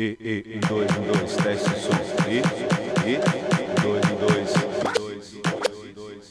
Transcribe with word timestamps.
E, 0.00 0.16
e, 0.20 0.44
e 0.54 0.58
dois, 0.68 0.88
e 0.88 1.00
dois, 1.12 1.34
teste, 1.38 1.70
som. 1.80 1.90
E, 2.28 2.38
e, 3.04 3.16
um, 3.16 3.20
dois, 3.82 4.04
e 4.04 4.14
dois, 4.14 4.52
dois, 4.94 5.26
dois. 5.92 6.24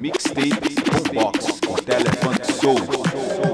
Mixtape, 0.00 0.72
box, 1.12 1.60
telefone, 1.84 2.44
soul. 2.58 3.49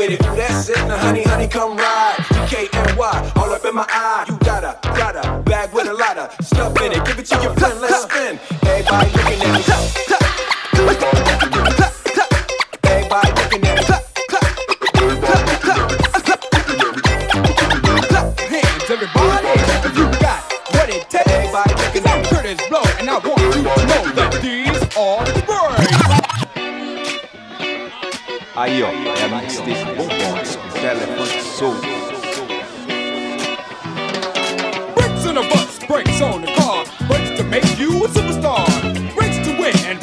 with 0.00 0.10
it. 0.12 0.26
Ooh, 0.26 0.36
that's 0.36 0.70
honey, 1.04 1.22
honey, 1.24 1.46
come 1.46 1.76
ride. 1.76 2.14
DKNY, 2.48 3.36
all 3.36 3.52
up 3.52 3.64
in 3.64 3.74
my 3.74 3.86
eye. 3.88 4.24
You 4.28 4.38
got 4.38 4.64
a, 4.64 4.78
got 4.96 5.14
a 5.16 5.42
bag 5.42 5.72
with 5.74 5.88
a 5.88 5.92
lot 5.92 6.16
of 6.16 6.32
stuff 6.44 6.80
in 6.80 6.92
it. 6.92 7.04
Give 7.04 7.18
it 7.18 7.26
to 7.26 7.42
your 7.42 7.54
friend 7.54 7.79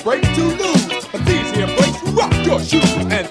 afraid 0.07 0.23
to 0.35 0.41
lose. 0.41 1.05
But 1.11 1.25
these 1.25 1.51
here 1.51 1.67
breaks 1.67 2.01
rock 2.11 2.33
your 2.45 2.59
shoes 2.61 2.95
and 3.11 3.26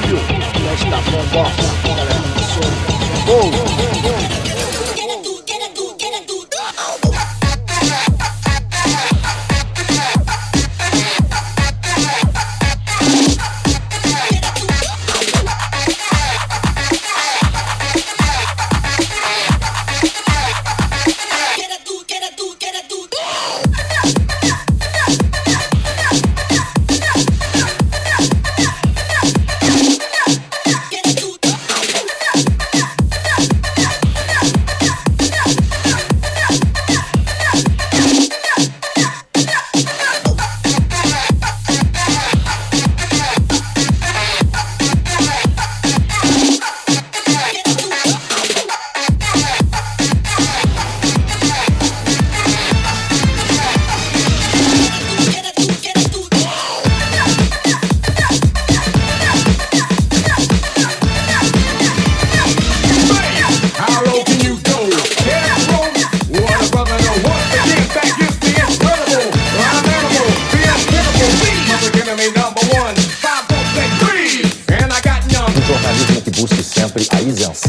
câmbio. 0.00 0.18
Festa 0.18 0.96
bombosa, 1.10 1.74
galera 1.84 2.14
do 3.24 4.47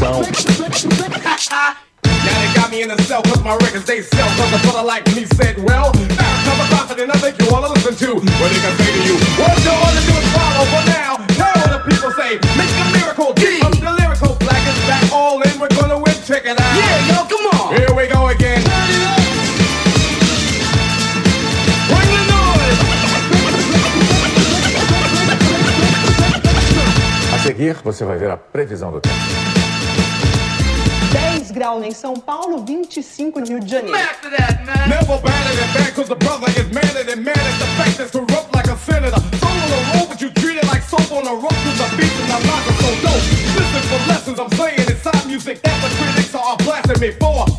Profissão. 0.00 0.24
Now 1.60 2.40
they 2.40 2.54
got 2.54 2.70
me 2.70 2.80
in 2.82 2.88
the 2.88 2.96
cell 3.02 3.22
cause 3.22 3.42
my 3.44 3.52
records 3.56 3.84
they 3.84 4.00
sell. 4.00 4.26
Cause 4.36 4.52
a 4.52 4.58
brother 4.64 4.82
like 4.82 5.04
me 5.14 5.26
said 5.36 5.58
well 5.58 5.92
Now 6.16 6.44
come 6.44 6.60
across 6.64 6.88
confident 6.88 7.14
I 7.14 7.18
think 7.20 7.36
you 7.38 7.46
wanna 7.52 7.68
listen 7.68 7.94
to 7.96 8.14
What 8.16 8.48
they 8.48 8.60
can 8.64 8.72
say 8.80 8.92
to 8.96 9.00
you. 9.04 9.16
What 9.36 9.60
you 9.60 9.72
wanna 9.76 10.00
do 10.00 10.14
is 10.16 10.28
follow 10.32 10.64
for 10.72 10.82
now. 10.88 11.20
Now 11.36 11.52
what 11.52 11.70
the 11.76 11.80
people 11.84 12.12
say 12.16 12.40
Make 12.56 12.72
a 12.80 12.84
miracle 12.96 13.32
D 13.36 13.60
I'm 13.60 13.76
the 13.76 13.92
lyrical 13.92 14.36
black 14.40 14.64
is 14.64 14.80
back 14.88 15.04
all 15.12 15.42
in. 15.42 15.52
We're 15.60 15.68
gonna 15.68 15.98
win 16.00 16.16
check 16.24 16.48
it 16.48 16.56
out. 16.56 16.72
Yeah 16.80 17.12
yo 17.12 17.18
come 17.28 17.46
on. 17.60 17.76
Here 17.76 17.92
we 17.92 18.08
go 18.08 18.28
again. 18.32 18.64
Bring 21.92 22.08
the 22.08 22.24
noise. 22.32 22.80
A 27.34 27.38
seguir, 27.38 27.76
você 27.84 28.04
vai 28.04 28.18
ver 28.18 28.30
a 28.30 28.36
previsão 28.36 28.90
do 28.92 29.00
tempo 29.00 29.60
em 31.60 31.90
São 31.92 32.14
Paulo, 32.14 32.64
25 32.64 33.40
no 33.40 33.46
Rio 33.46 33.60
de 33.60 33.70
Janeiro. 33.70 33.94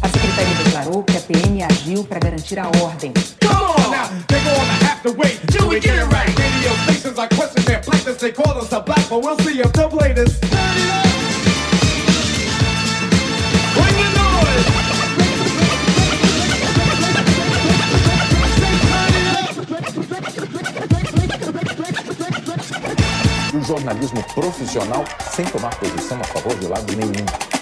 A 0.02 0.10
secretaria 0.10 0.56
declarou 0.64 1.04
que 1.04 1.18
a 1.18 1.22
PM 1.22 1.64
agiu 1.64 2.04
para 2.04 2.20
garantir 2.20 2.58
a 2.58 2.66
ordem. 2.82 3.14
Come 3.40 3.54
on 3.54 3.92
now, 3.92 4.10
jornalismo 23.72 24.22
profissional 24.34 25.06
sem 25.34 25.46
tomar 25.46 25.74
posição 25.80 26.20
a 26.20 26.24
favor 26.26 26.54
de 26.58 26.68
lado 26.68 26.94
nenhum. 26.94 27.61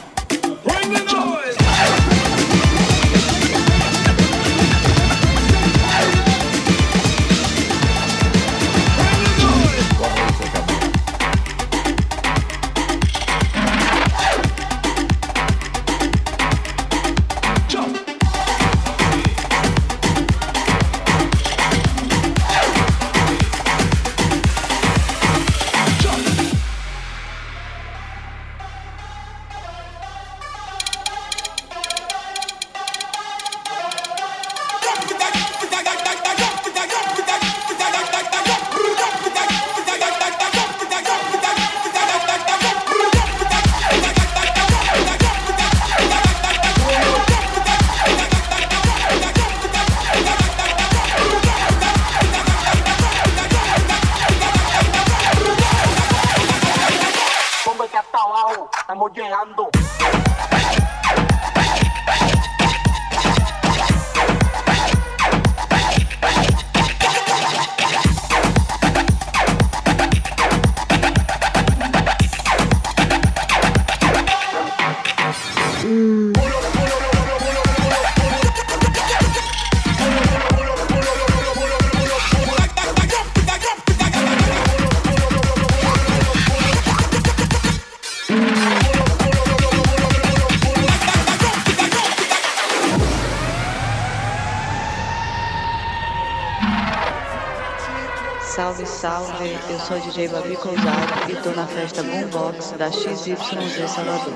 Babi 100.27 100.55
Cousado 100.57 101.31
e 101.31 101.35
tô 101.37 101.51
na 101.51 101.65
festa 101.65 102.03
Boombox 102.03 102.71
da 102.77 102.91
XYZ 102.91 103.87
Salvador. 103.87 104.33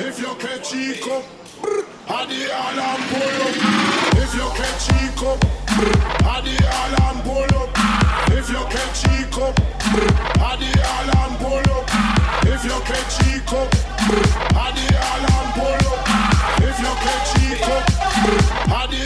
If 0.00 0.18
you 0.18 0.34
catch 0.34 0.70
Chico, 0.70 1.22
a 2.08 2.26
the 2.26 2.50
alarm 2.50 3.02
pull 3.08 3.22
up. 3.22 3.54
If 4.18 4.34
you 4.34 4.50
catch 4.56 4.86
Chico, 4.88 5.38
a 6.26 6.42
the 6.42 6.56
alarm 6.82 7.22
pull 7.22 7.54
up. 7.62 7.70
If 8.32 8.50
you 8.50 8.64
catch 8.66 9.02
Chico, 9.02 9.54
a 10.42 10.56
the 10.58 10.72
alarm 10.98 11.36
pull 11.38 11.70
up. 11.72 11.88
If 12.44 12.64
you 12.64 12.80
catch 12.82 13.18
Chico, 13.22 13.68
a 14.50 14.72
the 14.74 14.86
alarm 15.14 15.52
pull 15.54 15.86
up. 15.92 16.02
If 16.58 16.78
you 16.80 16.92
catch 17.04 17.30
Chico, 17.38 17.76
a 18.74 18.88
the 18.88 19.02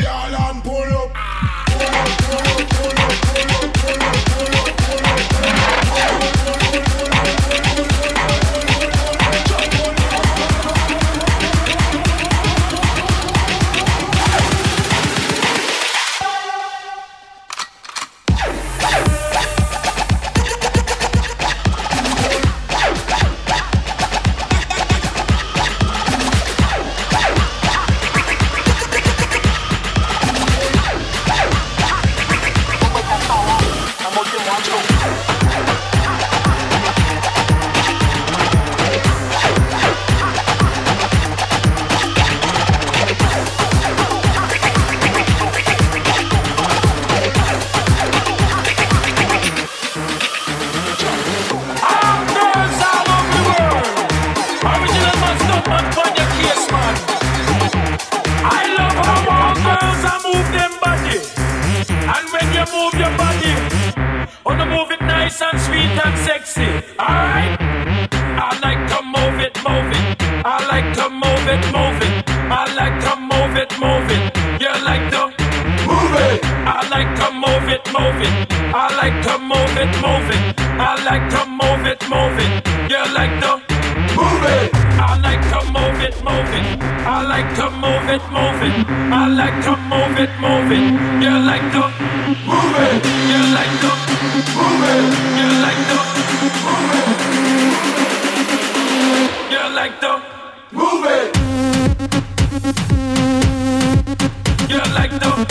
like 104.95 105.11
the. 105.11 105.48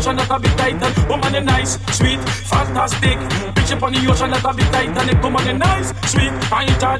Ocean, 0.00 0.16
not 0.16 0.30
a 0.30 0.38
big 0.40 0.56
Titan. 0.56 1.08
Woman, 1.08 1.34
you 1.34 1.40
nice, 1.40 1.76
sweet, 1.92 2.20
fantastic. 2.48 3.18
Bitch 3.52 3.72
up 3.76 3.82
on 3.82 3.92
the 3.92 4.00
ocean, 4.08 4.30
not 4.30 4.44
a 4.44 4.52
big 4.56 4.66
Titanic. 4.72 5.22
Woman, 5.22 5.46
you 5.46 5.52
nice, 5.60 5.92
sweet, 6.08 6.32
I 6.48 6.64
enjoy. 6.64 6.96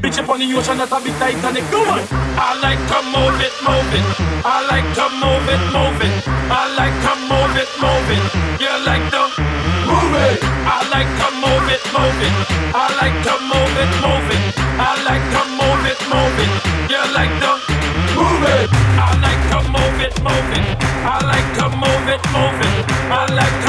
Bitch 0.00 0.18
up 0.18 0.28
on 0.30 0.40
the 0.40 0.48
ocean, 0.56 0.78
not 0.78 0.92
a 0.92 0.98
big 1.04 1.14
Titanic. 1.20 1.64
Come 1.68 1.88
on, 1.92 2.00
I 2.40 2.56
like 2.64 2.82
to 2.88 2.98
move 3.12 3.36
it, 3.36 3.54
move 3.60 3.92
it. 3.92 4.06
I 4.44 4.64
like 4.72 4.88
to 4.96 5.06
move 5.20 5.46
it, 5.52 5.62
move 5.76 6.00
it. 6.00 6.14
I 6.48 6.62
like 6.80 6.96
to 7.04 7.12
move 7.28 7.56
it, 7.60 7.70
move 7.84 8.08
it. 8.16 8.24
You 8.64 8.72
like 8.88 9.06
to 9.12 9.22
move 9.84 10.16
it. 10.16 10.40
I 10.64 10.78
like 10.88 11.12
to 11.20 11.28
move 11.36 11.68
it, 11.68 11.84
move 11.92 12.20
it. 12.26 12.34
I 12.72 12.88
like 12.96 13.18
to 13.28 13.34
move 13.44 13.76
it, 13.76 13.92
move 14.00 14.28
it. 14.32 14.44
I 14.80 14.96
like 15.04 15.26
to 15.36 15.42
move 15.60 15.84
it, 15.84 16.00
move 16.08 16.38
it. 16.40 16.52
You 16.88 17.02
like 17.12 17.34
to 17.44 17.52
move 18.16 18.44
it. 18.56 18.68
I 18.96 19.10
like 19.20 19.42
to 19.52 19.58
move 19.68 20.00
it, 20.00 20.14
move 20.24 20.50
it. 20.56 20.64
I 21.04 21.20
like 21.26 21.31
it, 22.12 22.20
move 22.32 22.60
it. 22.60 22.84
I 23.10 23.26
like 23.32 23.61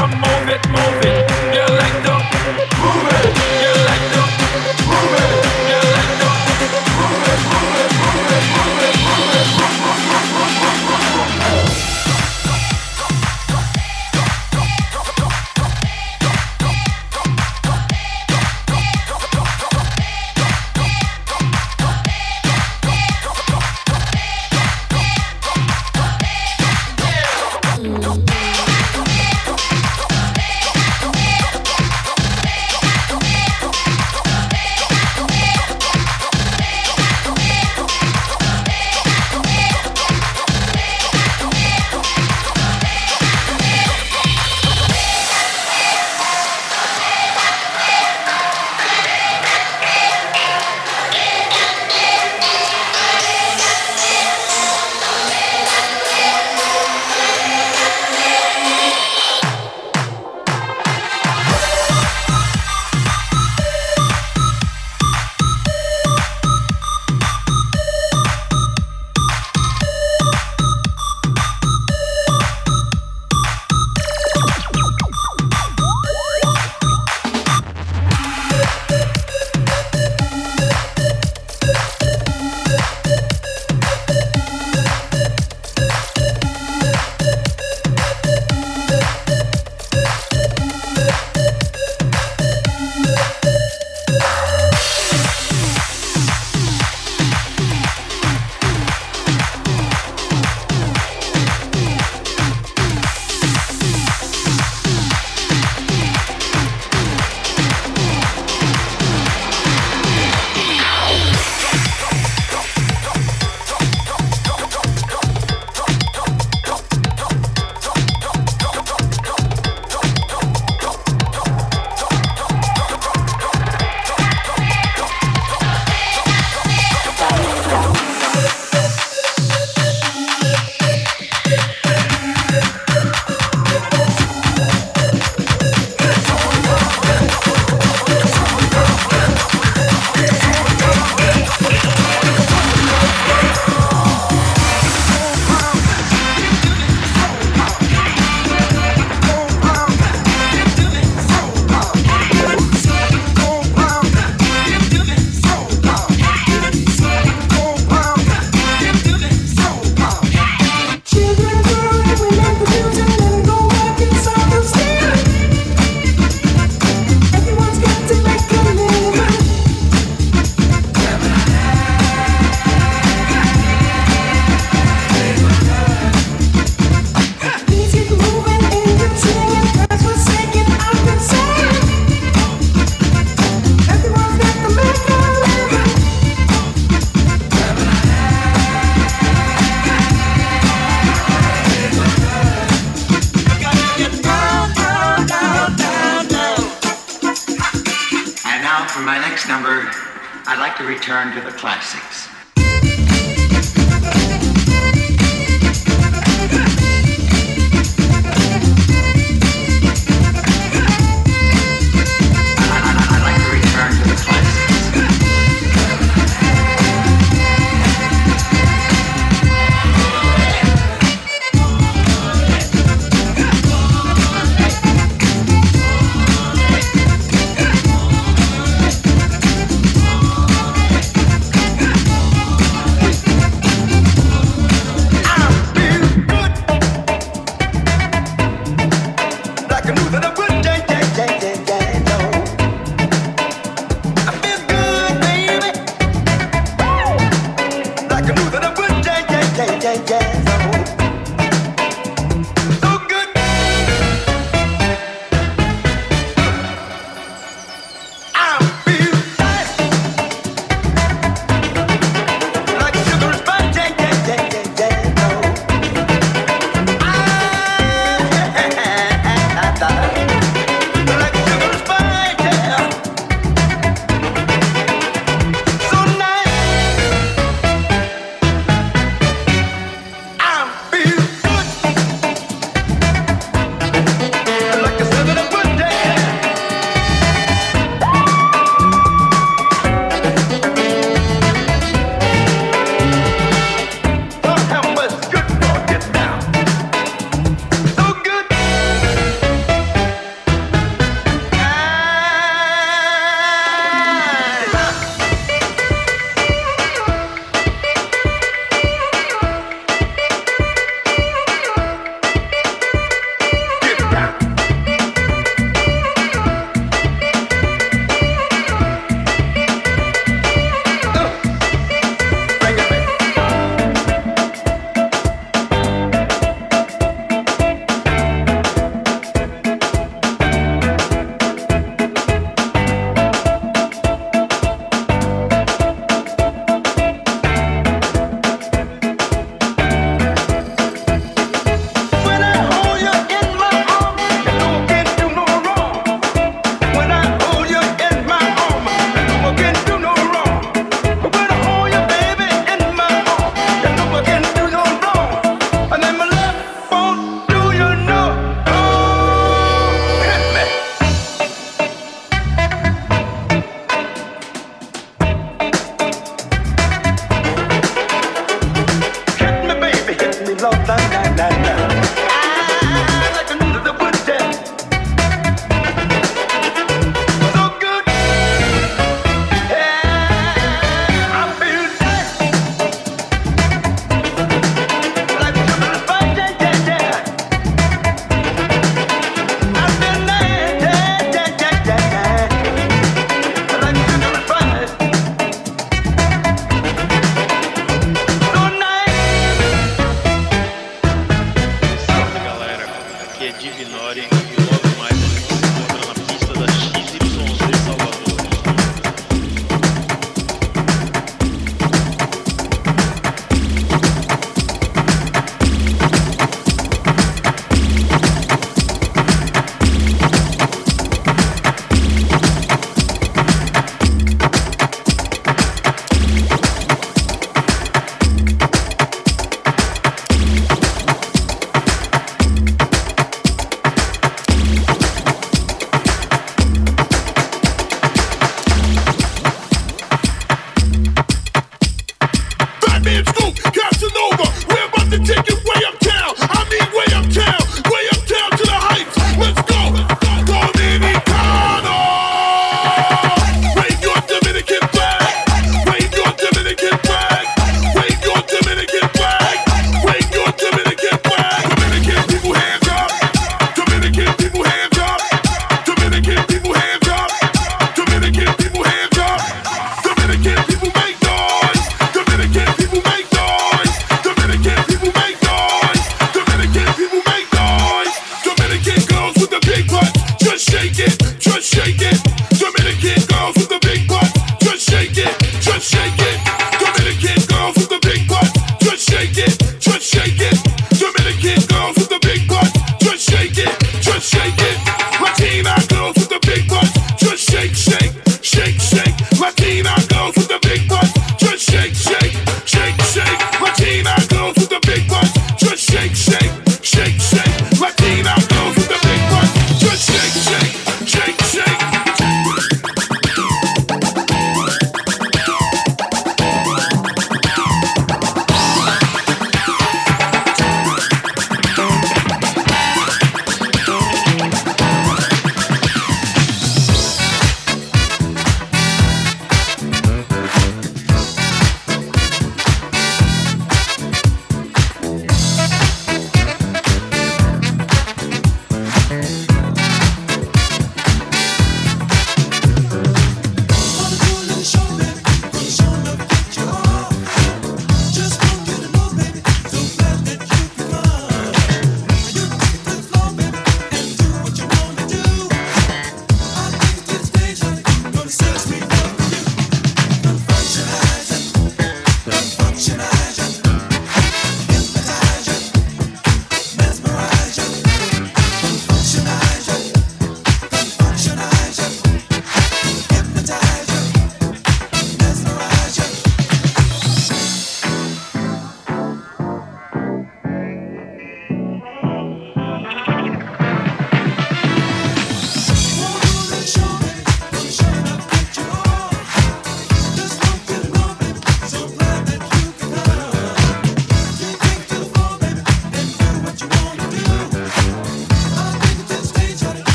to 200.78 200.84
return 200.84 201.32
to 201.34 201.40
the 201.40 201.52
classics. 201.52 202.33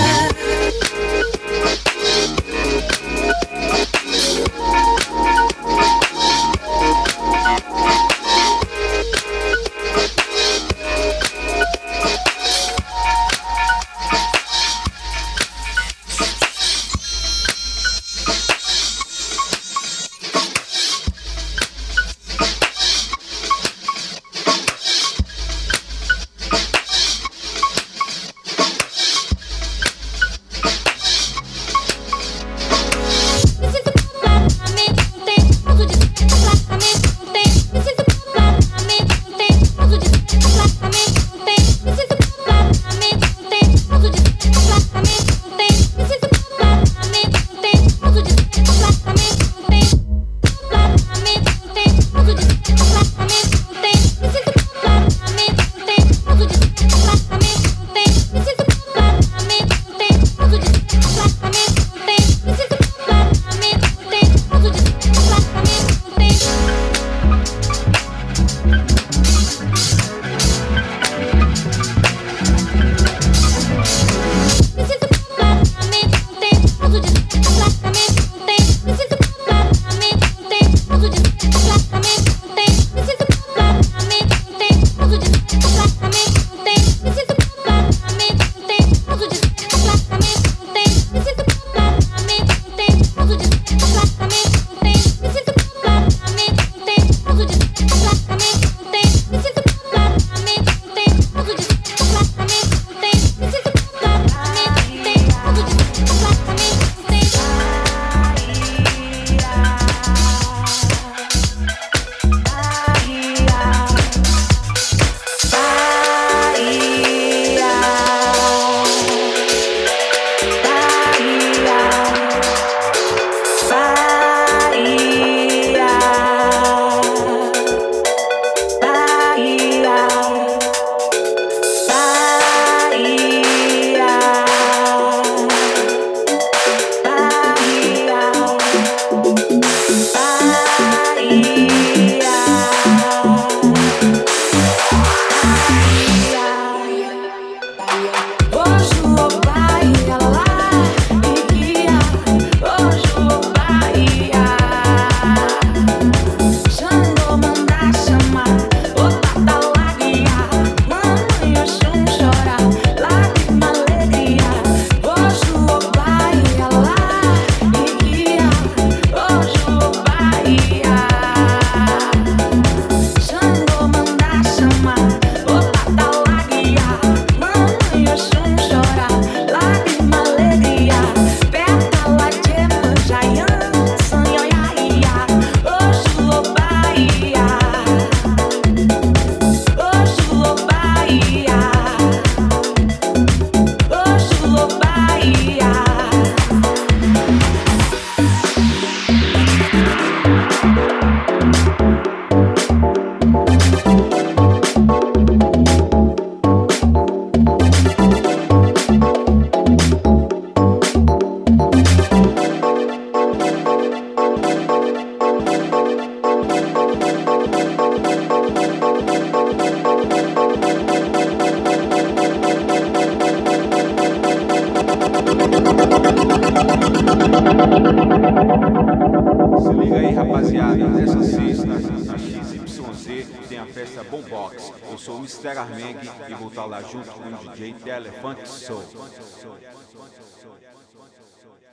soul. 241.42 241.71